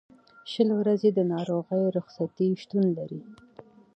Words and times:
شل 0.51 0.69
ورځې 0.79 1.09
د 1.13 1.19
ناروغۍ 1.33 1.83
رخصتۍ 1.97 2.49
شتون 2.61 2.85
لري. 2.97 3.21